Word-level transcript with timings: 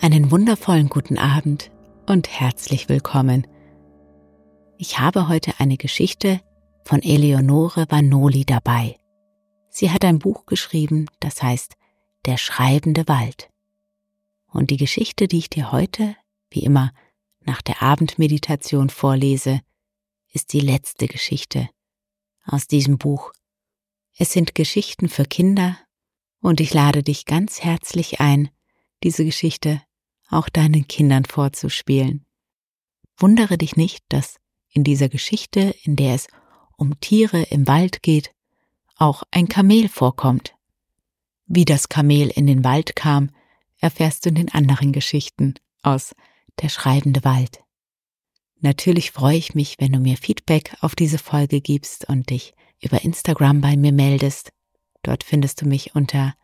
Einen 0.00 0.30
wundervollen 0.30 0.88
guten 0.88 1.18
Abend 1.18 1.72
und 2.06 2.28
herzlich 2.28 2.88
willkommen. 2.88 3.48
Ich 4.76 5.00
habe 5.00 5.26
heute 5.26 5.54
eine 5.58 5.76
Geschichte 5.76 6.40
von 6.84 7.02
Eleonore 7.02 7.84
Vanoli 7.88 8.44
dabei. 8.44 8.96
Sie 9.70 9.90
hat 9.90 10.04
ein 10.04 10.20
Buch 10.20 10.46
geschrieben, 10.46 11.06
das 11.18 11.42
heißt 11.42 11.74
Der 12.26 12.36
schreibende 12.36 13.08
Wald. 13.08 13.50
Und 14.52 14.70
die 14.70 14.76
Geschichte, 14.76 15.26
die 15.26 15.38
ich 15.38 15.50
dir 15.50 15.72
heute, 15.72 16.14
wie 16.48 16.62
immer, 16.62 16.92
nach 17.40 17.60
der 17.60 17.82
Abendmeditation 17.82 18.90
vorlese, 18.90 19.62
ist 20.32 20.52
die 20.52 20.60
letzte 20.60 21.08
Geschichte 21.08 21.68
aus 22.44 22.68
diesem 22.68 22.98
Buch. 22.98 23.32
Es 24.16 24.32
sind 24.32 24.54
Geschichten 24.54 25.08
für 25.08 25.24
Kinder 25.24 25.76
und 26.40 26.60
ich 26.60 26.72
lade 26.72 27.02
dich 27.02 27.24
ganz 27.24 27.64
herzlich 27.64 28.20
ein, 28.20 28.48
diese 29.02 29.24
Geschichte 29.24 29.82
auch 30.28 30.48
deinen 30.48 30.86
Kindern 30.86 31.24
vorzuspielen. 31.24 32.24
Wundere 33.16 33.58
dich 33.58 33.76
nicht, 33.76 34.04
dass 34.08 34.36
in 34.70 34.84
dieser 34.84 35.08
Geschichte, 35.08 35.74
in 35.82 35.96
der 35.96 36.14
es 36.14 36.28
um 36.76 37.00
Tiere 37.00 37.42
im 37.42 37.66
Wald 37.66 38.02
geht, 38.02 38.32
auch 38.96 39.22
ein 39.30 39.48
Kamel 39.48 39.88
vorkommt. 39.88 40.54
Wie 41.46 41.64
das 41.64 41.88
Kamel 41.88 42.28
in 42.28 42.46
den 42.46 42.62
Wald 42.64 42.94
kam, 42.94 43.30
erfährst 43.80 44.24
du 44.24 44.28
in 44.28 44.34
den 44.34 44.52
anderen 44.52 44.92
Geschichten 44.92 45.54
aus 45.82 46.14
Der 46.60 46.68
schreibende 46.68 47.24
Wald. 47.24 47.60
Natürlich 48.60 49.12
freue 49.12 49.36
ich 49.36 49.54
mich, 49.54 49.76
wenn 49.78 49.92
du 49.92 50.00
mir 50.00 50.16
Feedback 50.16 50.76
auf 50.80 50.96
diese 50.96 51.18
Folge 51.18 51.60
gibst 51.60 52.08
und 52.08 52.30
dich 52.30 52.54
über 52.80 53.02
Instagram 53.04 53.60
bei 53.60 53.76
mir 53.76 53.92
meldest. 53.92 54.52
Dort 55.02 55.22
findest 55.22 55.60
du 55.62 55.66
mich 55.66 55.94
unter 55.94 56.34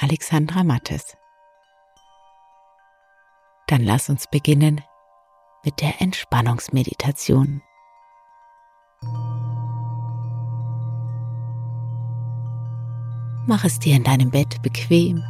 im-alexandra 0.00 0.64
Mattes. 0.64 1.16
Dann 3.66 3.82
lass 3.82 4.08
uns 4.08 4.26
beginnen 4.26 4.80
mit 5.64 5.80
der 5.80 6.00
Entspannungsmeditation. 6.00 7.62
Mach 13.46 13.64
es 13.64 13.78
dir 13.78 13.96
in 13.96 14.04
deinem 14.04 14.30
Bett 14.30 14.62
bequem. 14.62 15.22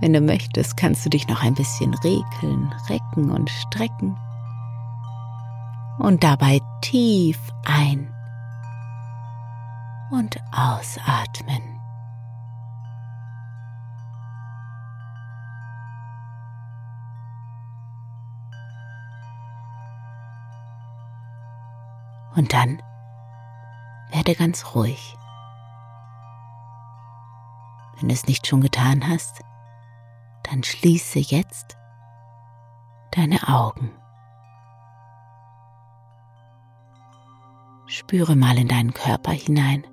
Wenn 0.00 0.12
du 0.12 0.20
möchtest, 0.20 0.76
kannst 0.76 1.04
du 1.04 1.10
dich 1.10 1.28
noch 1.28 1.42
ein 1.42 1.54
bisschen 1.54 1.94
regeln, 1.94 2.74
recken 2.88 3.30
und 3.30 3.48
strecken. 3.50 4.16
Und 5.98 6.24
dabei 6.24 6.60
tief 6.80 7.38
ein 7.64 8.12
und 10.10 10.36
ausatmen. 10.52 11.73
Und 22.36 22.52
dann 22.52 22.82
werde 24.10 24.34
ganz 24.34 24.74
ruhig. 24.74 25.16
Wenn 27.96 28.08
du 28.08 28.14
es 28.14 28.26
nicht 28.26 28.46
schon 28.46 28.60
getan 28.60 29.08
hast, 29.08 29.42
dann 30.42 30.62
schließe 30.62 31.20
jetzt 31.20 31.76
deine 33.12 33.48
Augen. 33.48 33.90
Spüre 37.86 38.34
mal 38.34 38.58
in 38.58 38.68
deinen 38.68 38.92
Körper 38.92 39.32
hinein. 39.32 39.86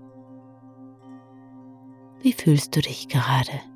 Wie 2.21 2.33
fühlst 2.33 2.75
du 2.75 2.81
dich 2.81 3.09
gerade? 3.09 3.70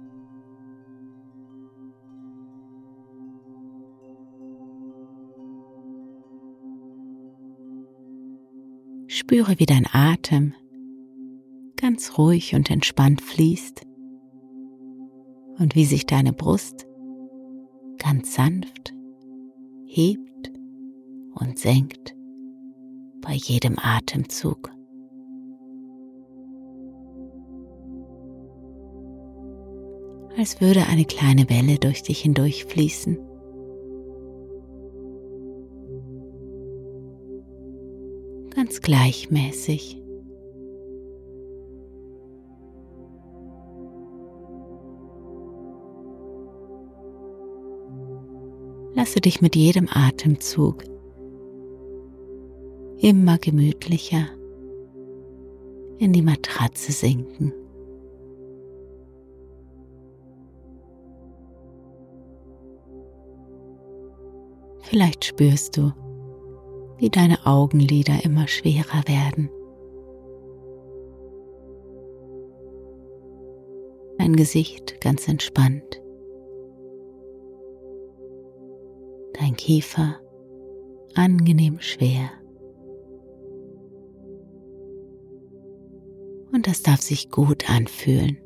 Spüre, 9.26 9.58
wie 9.58 9.66
dein 9.66 9.88
Atem 9.92 10.54
ganz 11.78 12.20
ruhig 12.20 12.54
und 12.54 12.70
entspannt 12.70 13.24
fließt 13.24 13.82
und 15.58 15.74
wie 15.74 15.86
sich 15.86 16.06
deine 16.06 16.32
Brust 16.32 16.86
ganz 17.98 18.36
sanft 18.36 18.94
hebt 19.88 20.52
und 21.34 21.58
senkt 21.58 22.16
bei 23.22 23.34
jedem 23.34 23.80
Atemzug. 23.80 24.72
Als 30.38 30.62
würde 30.62 30.86
eine 30.86 31.06
kleine 31.06 31.50
Welle 31.50 31.80
durch 31.80 32.04
dich 32.04 32.20
hindurch 32.22 32.66
fließen. 32.66 33.18
Gleichmäßig. 38.86 40.00
Lasse 48.94 49.22
dich 49.22 49.42
mit 49.42 49.56
jedem 49.56 49.90
Atemzug 49.90 50.84
immer 53.00 53.40
gemütlicher 53.40 54.28
in 55.98 56.14
die 56.14 56.22
Matratze 56.22 56.92
sinken. 56.92 57.54
Vielleicht 64.82 65.26
spürst 65.26 65.76
du, 65.76 65.92
wie 66.98 67.10
deine 67.10 67.46
Augenlider 67.46 68.24
immer 68.24 68.48
schwerer 68.48 69.04
werden. 69.08 69.50
Dein 74.18 74.36
Gesicht 74.36 75.02
ganz 75.02 75.28
entspannt. 75.28 76.02
Dein 79.34 79.56
Kiefer 79.56 80.20
angenehm 81.14 81.80
schwer. 81.80 82.30
Und 86.54 86.68
das 86.68 86.82
darf 86.82 87.02
sich 87.02 87.30
gut 87.30 87.70
anfühlen. 87.70 88.38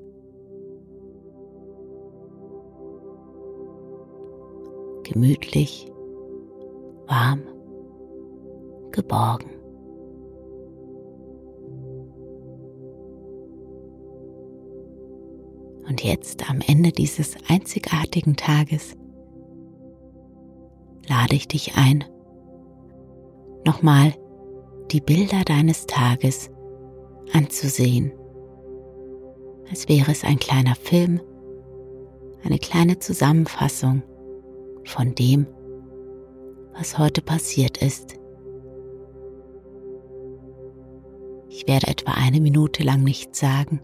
Gemütlich, 5.04 5.92
warm 7.08 7.49
geborgen. 9.00 9.50
Und 15.88 16.04
jetzt 16.04 16.50
am 16.50 16.60
Ende 16.68 16.92
dieses 16.92 17.36
einzigartigen 17.48 18.36
Tages 18.36 18.96
lade 21.08 21.34
ich 21.34 21.48
dich 21.48 21.76
ein, 21.78 22.04
nochmal 23.66 24.14
die 24.92 25.00
Bilder 25.00 25.44
deines 25.46 25.88
Tages 25.88 26.52
anzusehen. 27.34 28.12
als 29.70 29.88
wäre 29.88 30.12
es 30.12 30.24
ein 30.24 30.40
kleiner 30.40 30.76
Film, 30.76 31.22
eine 32.44 32.58
kleine 32.58 32.98
Zusammenfassung 32.98 34.02
von 34.84 35.14
dem, 35.14 35.46
was 36.74 36.98
heute 36.98 37.22
passiert 37.22 37.78
ist. 37.84 38.19
Werde 41.70 41.86
etwa 41.86 42.14
eine 42.14 42.42
Minute 42.42 42.82
lang 42.82 43.04
nichts 43.04 43.40
sagen, 43.40 43.80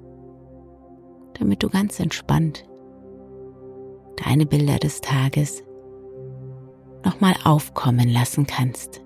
damit 1.35 1.61
du 1.61 1.69
ganz 1.69 1.99
entspannt 1.99 2.65
deine 4.25 4.47
Bilder 4.47 4.79
des 4.79 5.01
Tages 5.01 5.61
nochmal 7.03 7.35
aufkommen 7.43 8.09
lassen 8.09 8.47
kannst. 8.47 9.05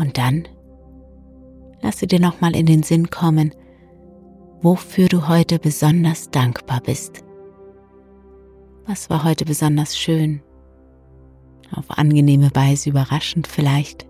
Und 0.00 0.16
dann 0.16 0.48
lasse 1.82 2.06
dir 2.06 2.20
nochmal 2.20 2.56
in 2.56 2.64
den 2.64 2.82
Sinn 2.82 3.10
kommen, 3.10 3.54
wofür 4.62 5.08
du 5.08 5.28
heute 5.28 5.58
besonders 5.58 6.30
dankbar 6.30 6.80
bist. 6.80 7.22
Was 8.86 9.10
war 9.10 9.24
heute 9.24 9.44
besonders 9.44 9.98
schön? 9.98 10.40
Auf 11.76 11.90
angenehme 11.90 12.50
Weise 12.54 12.88
überraschend 12.88 13.46
vielleicht. 13.46 14.08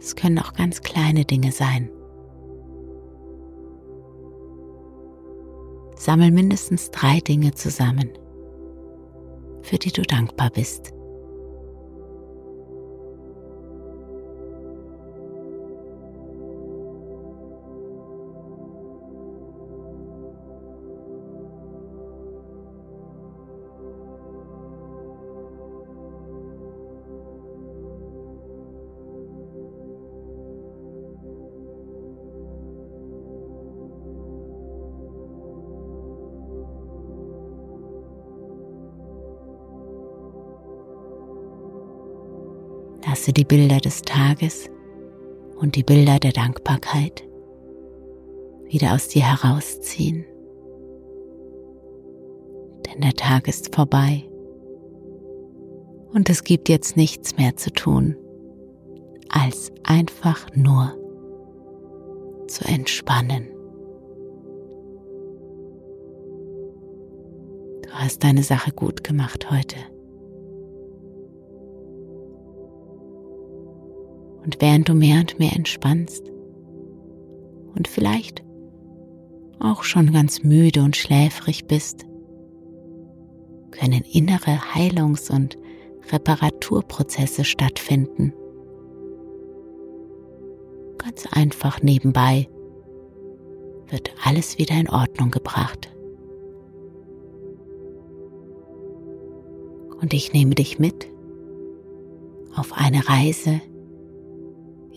Es 0.00 0.16
können 0.16 0.38
auch 0.38 0.54
ganz 0.54 0.80
kleine 0.80 1.26
Dinge 1.26 1.52
sein. 1.52 1.90
Sammel 5.94 6.30
mindestens 6.30 6.90
drei 6.90 7.20
Dinge 7.20 7.52
zusammen, 7.52 8.10
für 9.60 9.76
die 9.76 9.92
du 9.92 10.00
dankbar 10.02 10.48
bist. 10.48 10.95
Lasse 43.26 43.32
die 43.32 43.44
Bilder 43.44 43.78
des 43.78 44.02
Tages 44.02 44.70
und 45.56 45.74
die 45.74 45.82
Bilder 45.82 46.20
der 46.20 46.30
Dankbarkeit 46.30 47.26
wieder 48.68 48.94
aus 48.94 49.08
dir 49.08 49.24
herausziehen. 49.24 50.24
Denn 52.86 53.00
der 53.00 53.14
Tag 53.14 53.48
ist 53.48 53.74
vorbei 53.74 54.22
und 56.12 56.30
es 56.30 56.44
gibt 56.44 56.68
jetzt 56.68 56.96
nichts 56.96 57.36
mehr 57.36 57.56
zu 57.56 57.72
tun, 57.72 58.16
als 59.28 59.72
einfach 59.82 60.46
nur 60.54 60.94
zu 62.46 62.64
entspannen. 62.64 63.48
Du 67.82 67.90
hast 67.90 68.22
deine 68.22 68.44
Sache 68.44 68.70
gut 68.70 69.02
gemacht 69.02 69.50
heute. 69.50 69.95
Und 74.46 74.60
während 74.60 74.88
du 74.88 74.94
mehr 74.94 75.18
und 75.18 75.40
mehr 75.40 75.54
entspannst 75.54 76.30
und 77.74 77.88
vielleicht 77.88 78.44
auch 79.58 79.82
schon 79.82 80.12
ganz 80.12 80.44
müde 80.44 80.82
und 80.84 80.96
schläfrig 80.96 81.66
bist, 81.66 82.06
können 83.72 84.04
innere 84.04 84.74
Heilungs- 84.74 85.30
und 85.30 85.58
Reparaturprozesse 86.12 87.44
stattfinden. 87.44 88.32
Ganz 90.98 91.26
einfach 91.32 91.82
nebenbei 91.82 92.48
wird 93.88 94.14
alles 94.24 94.58
wieder 94.58 94.76
in 94.76 94.88
Ordnung 94.88 95.32
gebracht. 95.32 95.92
Und 100.00 100.14
ich 100.14 100.32
nehme 100.32 100.54
dich 100.54 100.78
mit 100.78 101.08
auf 102.54 102.72
eine 102.74 103.08
Reise 103.08 103.60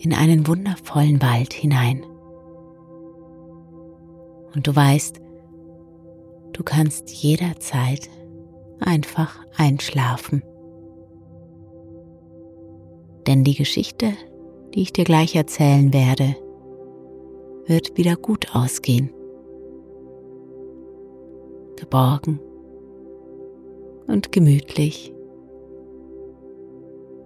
in 0.00 0.14
einen 0.14 0.46
wundervollen 0.46 1.20
Wald 1.20 1.52
hinein. 1.52 2.02
Und 4.54 4.66
du 4.66 4.74
weißt, 4.74 5.20
du 6.54 6.62
kannst 6.64 7.10
jederzeit 7.10 8.08
einfach 8.80 9.38
einschlafen. 9.56 10.42
Denn 13.26 13.44
die 13.44 13.54
Geschichte, 13.54 14.12
die 14.74 14.80
ich 14.82 14.92
dir 14.94 15.04
gleich 15.04 15.36
erzählen 15.36 15.92
werde, 15.92 16.34
wird 17.66 17.96
wieder 17.98 18.16
gut 18.16 18.54
ausgehen. 18.54 19.12
Geborgen 21.76 22.40
und 24.06 24.32
gemütlich, 24.32 25.12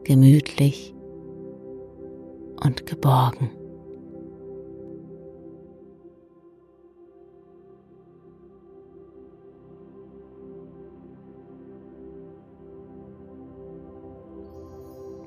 gemütlich 0.03 0.94
und 2.63 2.87
geborgen. 2.87 3.51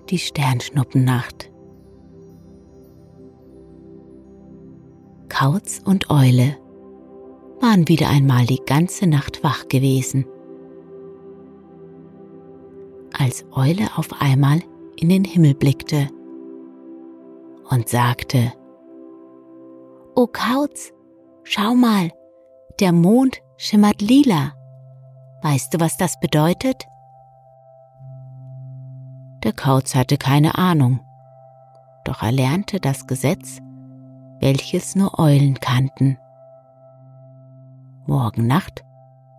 Die 0.09 0.19
Sternschnuppennacht. 0.19 1.51
Kauz 5.27 5.81
und 5.83 6.09
Eule 6.09 6.57
waren 7.59 7.87
wieder 7.87 8.09
einmal 8.09 8.45
die 8.45 8.61
ganze 8.65 9.05
Nacht 9.05 9.43
wach 9.43 9.67
gewesen. 9.67 10.25
Als 13.17 13.45
Eule 13.51 13.97
auf 13.97 14.21
einmal 14.21 14.61
in 14.95 15.09
den 15.09 15.25
Himmel 15.25 15.53
blickte, 15.55 16.07
und 17.69 17.89
sagte, 17.89 18.53
O 20.15 20.27
Kauz, 20.27 20.91
schau 21.43 21.75
mal, 21.75 22.11
der 22.79 22.91
Mond 22.91 23.41
schimmert 23.57 24.01
lila. 24.01 24.53
Weißt 25.41 25.73
du, 25.73 25.79
was 25.79 25.97
das 25.97 26.19
bedeutet? 26.19 26.85
Der 29.43 29.53
Kauz 29.53 29.95
hatte 29.95 30.17
keine 30.17 30.57
Ahnung, 30.57 30.99
doch 32.03 32.21
er 32.21 32.31
lernte 32.31 32.79
das 32.79 33.07
Gesetz, 33.07 33.59
welches 34.39 34.95
nur 34.95 35.19
Eulen 35.19 35.59
kannten. 35.59 36.17
Morgen 38.07 38.47
Nacht 38.47 38.83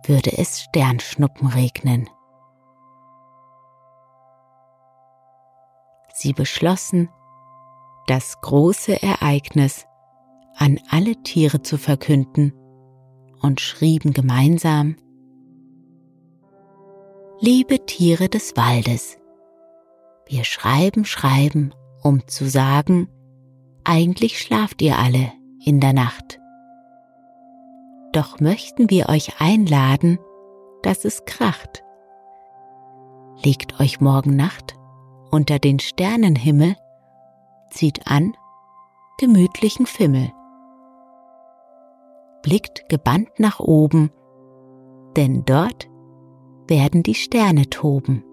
würde 0.05 0.37
es 0.37 0.61
Sternschnuppen 0.61 1.47
regnen. 1.47 2.09
Sie 6.13 6.33
beschlossen, 6.33 7.09
das 8.09 8.41
große 8.41 9.03
Ereignis 9.03 9.85
an 10.55 10.79
alle 10.89 11.15
Tiere 11.21 11.61
zu 11.61 11.77
verkünden 11.77 12.53
und 13.39 13.61
schrieben 13.61 14.13
gemeinsam 14.13 14.95
Liebe 17.39 17.85
Tiere 17.85 18.27
des 18.27 18.57
Waldes, 18.57 19.17
wir 20.27 20.43
schreiben, 20.43 21.05
schreiben, 21.05 21.73
um 22.01 22.27
zu 22.27 22.49
sagen, 22.49 23.07
eigentlich 23.83 24.41
schlaft 24.41 24.81
ihr 24.81 24.97
alle 24.97 25.31
in 25.63 25.79
der 25.79 25.93
Nacht. 25.93 26.39
Doch 28.11 28.39
möchten 28.39 28.89
wir 28.89 29.07
euch 29.07 29.39
einladen, 29.39 30.17
dass 30.81 31.05
es 31.05 31.25
kracht. 31.25 31.83
Legt 33.43 33.79
euch 33.79 34.01
morgen 34.01 34.35
Nacht 34.35 34.75
unter 35.29 35.59
den 35.59 35.79
Sternenhimmel, 35.79 36.75
zieht 37.69 38.07
an 38.07 38.35
gemütlichen 39.19 39.85
Fimmel. 39.85 40.31
Blickt 42.41 42.87
gebannt 42.87 43.37
nach 43.37 43.59
oben, 43.59 44.11
denn 45.17 45.43
dort 45.45 45.89
werden 46.67 47.03
die 47.03 47.15
Sterne 47.15 47.69
toben. 47.69 48.23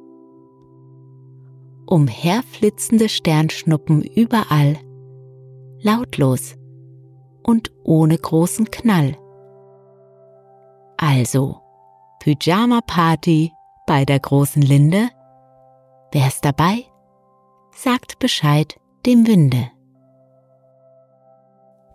Umherflitzende 1.86 3.08
Sternschnuppen 3.08 4.02
überall, 4.02 4.76
lautlos 5.80 6.56
und 7.42 7.72
ohne 7.84 8.16
großen 8.16 8.70
Knall. 8.70 9.16
Also, 10.96 11.60
Pyjama 12.20 12.80
Party 12.86 13.52
bei 13.86 14.04
der 14.04 14.20
großen 14.20 14.62
Linde? 14.62 15.08
Wer's 16.12 16.40
dabei? 16.40 16.84
Sagt 17.72 18.18
Bescheid 18.18 18.80
dem 19.06 19.26
Winde. 19.26 19.70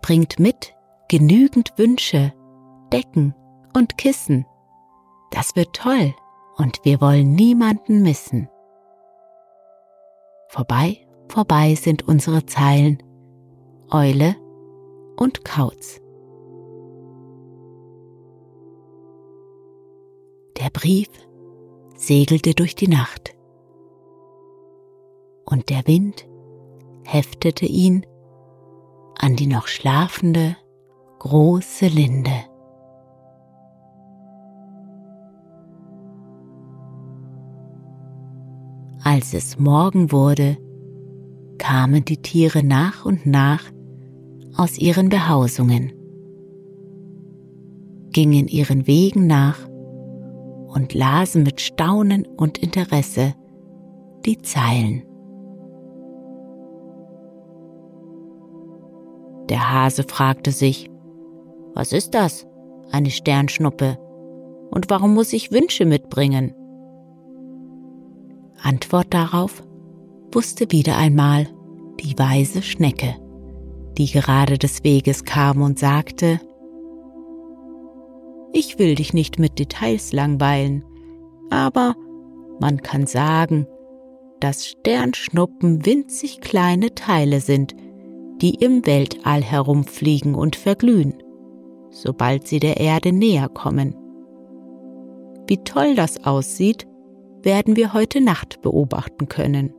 Bringt 0.00 0.38
mit 0.38 0.74
genügend 1.08 1.76
Wünsche, 1.76 2.32
Decken 2.90 3.34
und 3.76 3.98
Kissen. 3.98 4.46
Das 5.30 5.54
wird 5.54 5.74
toll 5.74 6.14
und 6.56 6.80
wir 6.84 7.00
wollen 7.00 7.34
niemanden 7.34 8.02
missen. 8.02 8.48
Vorbei, 10.48 11.06
vorbei 11.28 11.74
sind 11.74 12.08
unsere 12.08 12.46
Zeilen, 12.46 13.02
Eule 13.90 14.34
und 15.16 15.44
Kauz. 15.44 16.00
Der 20.58 20.70
Brief 20.70 21.08
segelte 21.94 22.54
durch 22.54 22.74
die 22.74 22.88
Nacht 22.88 23.34
und 25.44 25.68
der 25.70 25.86
Wind 25.86 26.26
heftete 27.04 27.66
ihn 27.66 28.06
an 29.18 29.36
die 29.36 29.46
noch 29.46 29.66
schlafende 29.66 30.56
große 31.18 31.86
Linde. 31.86 32.32
Als 39.04 39.34
es 39.34 39.58
Morgen 39.58 40.12
wurde, 40.12 40.56
kamen 41.58 42.04
die 42.04 42.16
Tiere 42.16 42.62
nach 42.62 43.04
und 43.04 43.26
nach 43.26 43.62
aus 44.56 44.78
ihren 44.78 45.08
Behausungen, 45.08 45.92
gingen 48.10 48.48
ihren 48.48 48.86
Wegen 48.86 49.26
nach 49.26 49.58
und 50.66 50.94
lasen 50.94 51.42
mit 51.42 51.60
Staunen 51.60 52.26
und 52.26 52.58
Interesse 52.58 53.34
die 54.24 54.38
Zeilen. 54.38 55.02
Der 59.48 59.72
Hase 59.72 60.04
fragte 60.04 60.52
sich, 60.52 60.90
was 61.74 61.92
ist 61.92 62.14
das? 62.14 62.46
Eine 62.90 63.10
Sternschnuppe. 63.10 63.98
Und 64.70 64.90
warum 64.90 65.14
muss 65.14 65.32
ich 65.32 65.52
Wünsche 65.52 65.84
mitbringen? 65.84 66.54
Antwort 68.62 69.08
darauf 69.10 69.62
wusste 70.32 70.70
wieder 70.70 70.96
einmal 70.96 71.48
die 72.00 72.18
weise 72.18 72.62
Schnecke, 72.62 73.16
die 73.98 74.06
gerade 74.06 74.58
des 74.58 74.84
Weges 74.84 75.24
kam 75.24 75.62
und 75.62 75.78
sagte, 75.78 76.40
Ich 78.52 78.78
will 78.78 78.94
dich 78.94 79.12
nicht 79.12 79.38
mit 79.38 79.58
Details 79.58 80.12
langweilen, 80.12 80.84
aber 81.50 81.94
man 82.60 82.82
kann 82.82 83.06
sagen, 83.06 83.66
dass 84.40 84.66
Sternschnuppen 84.66 85.84
winzig 85.86 86.40
kleine 86.40 86.94
Teile 86.94 87.40
sind, 87.40 87.74
die 88.42 88.56
im 88.56 88.84
Weltall 88.84 89.40
herumfliegen 89.40 90.34
und 90.34 90.56
verglühen, 90.56 91.22
sobald 91.90 92.48
sie 92.48 92.58
der 92.58 92.78
Erde 92.78 93.12
näher 93.12 93.48
kommen. 93.48 93.96
Wie 95.46 95.58
toll 95.58 95.94
das 95.94 96.24
aussieht, 96.24 96.88
werden 97.42 97.76
wir 97.76 97.92
heute 97.92 98.20
Nacht 98.20 98.60
beobachten 98.60 99.28
können. 99.28 99.72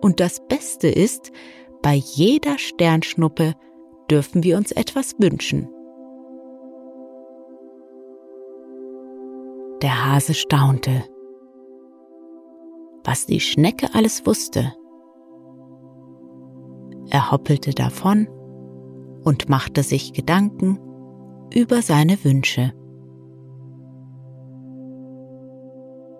Und 0.00 0.20
das 0.20 0.40
Beste 0.48 0.88
ist, 0.88 1.30
bei 1.82 1.94
jeder 1.94 2.58
Sternschnuppe 2.58 3.54
dürfen 4.10 4.42
wir 4.42 4.56
uns 4.56 4.72
etwas 4.72 5.14
wünschen. 5.18 5.68
Der 9.82 10.06
Hase 10.06 10.32
staunte. 10.32 11.04
Was 13.04 13.26
die 13.26 13.40
Schnecke 13.40 13.88
alles 13.94 14.24
wusste, 14.26 14.74
er 17.12 17.30
hoppelte 17.30 17.72
davon 17.74 18.26
und 19.22 19.48
machte 19.50 19.82
sich 19.82 20.14
Gedanken 20.14 20.80
über 21.54 21.82
seine 21.82 22.24
Wünsche. 22.24 22.72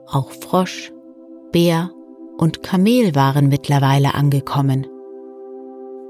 Auch 0.07 0.31
Frosch, 0.31 0.93
Bär 1.51 1.91
und 2.37 2.63
Kamel 2.63 3.15
waren 3.15 3.49
mittlerweile 3.49 4.15
angekommen 4.15 4.87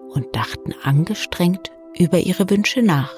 und 0.08 0.34
dachten 0.34 0.74
angestrengt 0.82 1.70
über 1.96 2.18
ihre 2.18 2.50
Wünsche 2.50 2.82
nach. 2.82 3.14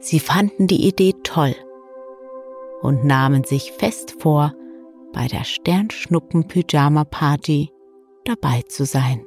Sie 0.00 0.20
fanden 0.20 0.68
die 0.68 0.88
Idee 0.88 1.12
toll 1.22 1.54
und 2.80 3.04
nahmen 3.04 3.44
sich 3.44 3.72
fest 3.72 4.16
vor, 4.20 4.54
bei 5.12 5.28
der 5.28 5.44
Sternschnuppen-Pyjama-Party 5.44 7.73
dabei 8.24 8.62
zu 8.68 8.84
sein. 8.84 9.24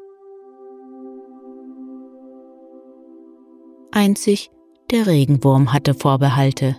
Einzig 3.91 4.51
der 4.91 5.07
Regenwurm 5.07 5.73
hatte 5.73 5.93
Vorbehalte. 5.93 6.77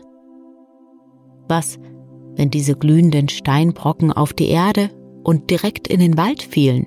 Was, 1.48 1.78
wenn 2.36 2.50
diese 2.50 2.76
glühenden 2.76 3.28
Steinbrocken 3.28 4.12
auf 4.12 4.32
die 4.32 4.48
Erde 4.48 4.90
und 5.24 5.50
direkt 5.50 5.88
in 5.88 6.00
den 6.00 6.16
Wald 6.16 6.42
fielen? 6.42 6.86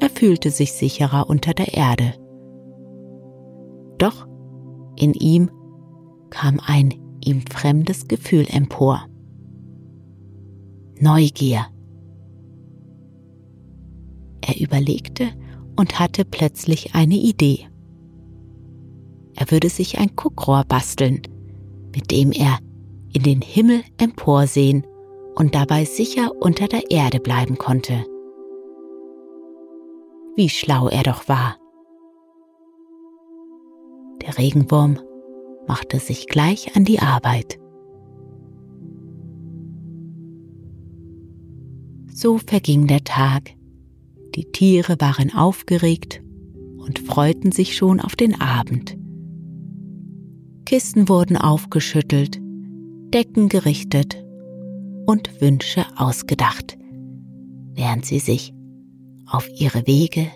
Er 0.00 0.10
fühlte 0.10 0.50
sich 0.50 0.72
sicherer 0.72 1.28
unter 1.28 1.54
der 1.54 1.74
Erde. 1.74 2.14
Doch 3.98 4.26
in 4.96 5.14
ihm 5.14 5.50
kam 6.30 6.60
ein 6.64 6.94
ihm 7.24 7.42
fremdes 7.42 8.08
Gefühl 8.08 8.46
empor. 8.50 9.06
Neugier. 11.00 11.66
Er 14.46 14.60
überlegte 14.60 15.28
und 15.76 15.98
hatte 15.98 16.24
plötzlich 16.24 16.94
eine 16.94 17.14
Idee. 17.14 17.66
Er 19.36 19.50
würde 19.50 19.70
sich 19.70 19.98
ein 19.98 20.14
Guckrohr 20.14 20.64
basteln, 20.68 21.22
mit 21.94 22.10
dem 22.10 22.30
er 22.30 22.58
in 23.12 23.22
den 23.22 23.40
Himmel 23.40 23.82
emporsehen 23.98 24.86
und 25.34 25.54
dabei 25.54 25.84
sicher 25.84 26.30
unter 26.40 26.68
der 26.68 26.90
Erde 26.90 27.20
bleiben 27.20 27.56
konnte. 27.56 28.04
Wie 30.36 30.48
schlau 30.48 30.88
er 30.88 31.04
doch 31.04 31.28
war. 31.28 31.56
Der 34.22 34.36
Regenwurm 34.36 34.98
machte 35.66 35.98
sich 36.00 36.26
gleich 36.26 36.76
an 36.76 36.84
die 36.84 37.00
Arbeit. 37.00 37.58
So 42.08 42.38
verging 42.38 42.86
der 42.86 43.02
Tag, 43.04 43.50
die 44.34 44.46
Tiere 44.46 44.96
waren 44.98 45.32
aufgeregt 45.32 46.22
und 46.76 46.98
freuten 46.98 47.52
sich 47.52 47.76
schon 47.76 48.00
auf 48.00 48.16
den 48.16 48.40
Abend. 48.40 48.96
Kissen 50.66 51.08
wurden 51.08 51.36
aufgeschüttelt, 51.36 52.40
Decken 53.12 53.48
gerichtet 53.48 54.24
und 55.06 55.40
Wünsche 55.40 55.84
ausgedacht, 55.96 56.76
während 57.74 58.04
sie 58.04 58.18
sich 58.18 58.52
auf 59.26 59.48
ihre 59.54 59.86
Wege 59.86 60.26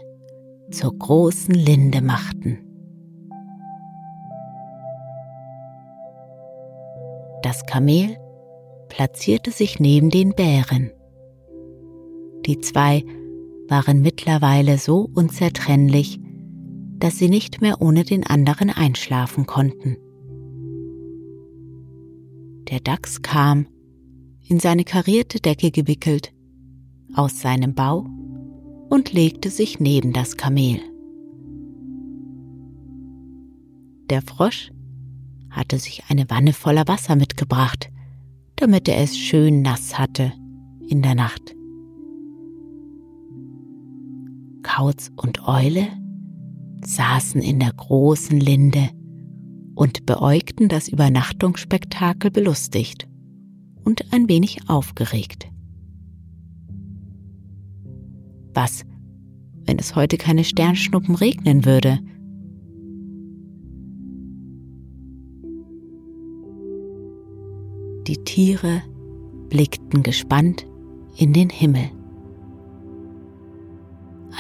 zur 0.71 0.97
großen 0.97 1.55
Linde 1.55 2.03
machten. 2.03 2.59
Das 7.43 7.65
Kamel 7.67 8.17
platzierte 8.89 9.51
sich 9.51 9.81
neben 9.81 10.11
den 10.11 10.35
Bären 10.35 10.91
Die 12.47 12.59
zwei 12.61 13.03
waren 13.69 14.01
mittlerweile 14.01 14.79
so 14.79 15.09
unzertrennlich, 15.15 16.21
dass 16.99 17.19
sie 17.19 17.29
nicht 17.29 17.61
mehr 17.61 17.81
ohne 17.81 18.05
den 18.05 18.27
anderen 18.27 18.71
einschlafen 18.71 19.47
konnten. 19.47 19.97
Der 22.71 22.81
Dachs 22.81 23.23
kam, 23.23 23.67
in 24.47 24.61
seine 24.61 24.85
karierte 24.85 25.41
Decke 25.41 25.71
gewickelt, 25.71 26.33
aus 27.15 27.41
seinem 27.41 27.75
Bau 27.75 28.07
und 28.89 29.13
legte 29.13 29.51
sich 29.51 29.81
neben 29.81 30.13
das 30.13 30.37
Kamel. 30.37 30.81
Der 34.11 34.23
Frosch 34.23 34.71
hatte 35.51 35.79
sich 35.79 36.05
eine 36.09 36.29
Wanne 36.31 36.53
voller 36.53 36.89
Wasser 36.89 37.17
mitgebracht, 37.17 37.91
damit 38.57 38.89
er 38.89 38.99
es 39.03 39.17
schön 39.17 39.63
nass 39.63 39.99
hatte 39.99 40.33
in 40.89 41.03
der 41.03 41.15
Nacht. 41.15 41.55
Kauz 44.63 45.11
und 45.17 45.47
Eule 45.47 45.87
saßen 46.85 47.41
in 47.43 47.61
der 47.61 47.73
großen 47.73 48.39
Linde 48.39 48.91
und 49.75 50.07
beäugten 50.07 50.69
das 50.69 50.89
Übernachtungsspektakel 50.89 52.31
belustigt 52.31 53.09
und 53.85 54.13
ein 54.13 54.29
wenig 54.29 54.69
aufgeregt. 54.69 55.49
Was, 58.55 58.85
wenn 59.67 59.79
es 59.79 59.95
heute 59.95 60.17
keine 60.17 60.45
Sternschnuppen 60.45 61.15
regnen 61.15 61.65
würde? 61.65 62.01
Die 68.07 68.17
Tiere 68.25 68.83
blickten 69.49 70.03
gespannt 70.03 70.67
in 71.17 71.33
den 71.33 71.51
Himmel 71.51 71.91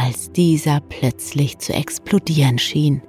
als 0.08 0.32
dieser 0.32 0.80
plötzlich 0.80 1.58
zu 1.58 1.74
explodieren 1.74 2.58
schien. 2.58 3.02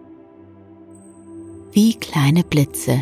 Wie 1.71 1.93
kleine 1.93 2.43
Blitze 2.43 3.01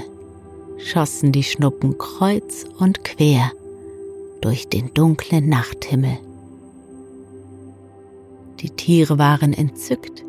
schossen 0.77 1.31
die 1.31 1.41
Schnuppen 1.41 1.97
kreuz 1.97 2.63
und 2.77 3.03
quer 3.03 3.51
durch 4.41 4.69
den 4.69 4.93
dunklen 4.93 5.49
Nachthimmel. 5.49 6.19
Die 8.59 8.69
Tiere 8.69 9.17
waren 9.17 9.51
entzückt 9.51 10.23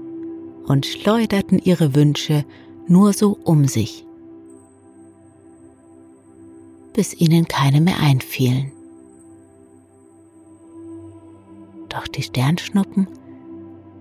und 0.67 0.87
schleuderten 0.87 1.59
ihre 1.59 1.95
Wünsche 1.95 2.47
nur 2.87 3.13
so 3.13 3.39
um 3.45 3.67
sich, 3.67 4.07
bis 6.95 7.13
ihnen 7.13 7.47
keine 7.47 7.83
mehr 7.83 8.01
einfielen. 8.01 8.73
Doch 11.91 12.09
die 12.09 12.23
Sternschnuppen 12.23 13.09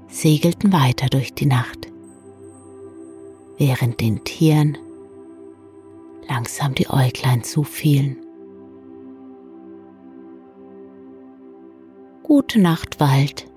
segelten 0.07 0.71
weiter 0.71 1.07
durch 1.07 1.33
die 1.33 1.45
Nacht, 1.45 1.91
während 3.57 3.99
den 3.99 4.23
Tieren 4.23 4.77
langsam 6.27 6.75
die 6.75 6.89
Äuglein 6.89 7.43
zufielen. 7.43 8.17
Gute 12.23 12.59
Nacht, 12.59 12.99
Wald, 12.99 13.49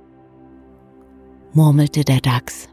murmelte 1.52 2.04
der 2.04 2.20
Dachs. 2.20 2.68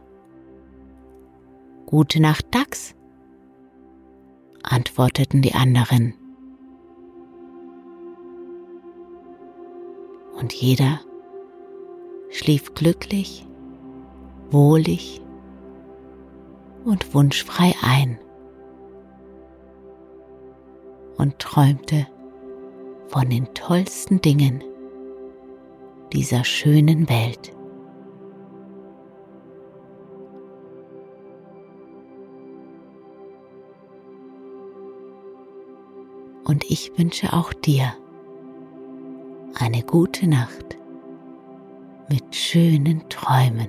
Gute 1.87 2.21
Nacht, 2.21 2.45
Dachs, 2.51 2.95
antworteten 4.61 5.41
die 5.41 5.53
anderen. 5.53 6.13
Und 10.39 10.53
jeder 10.53 10.99
schlief 12.29 12.75
glücklich 12.75 13.46
wohlig 14.51 15.21
und 16.85 17.13
wunschfrei 17.13 17.73
ein 17.81 18.19
und 21.17 21.39
träumte 21.39 22.07
von 23.07 23.29
den 23.29 23.53
tollsten 23.53 24.21
Dingen 24.21 24.63
dieser 26.13 26.43
schönen 26.43 27.09
Welt. 27.09 27.53
Und 36.45 36.63
ich 36.71 36.97
wünsche 36.97 37.33
auch 37.33 37.51
dir 37.51 37.93
eine 39.59 39.83
gute 39.83 40.27
Nacht 40.27 40.77
mit 42.09 42.33
schönen 42.33 43.03
Träumen. 43.09 43.67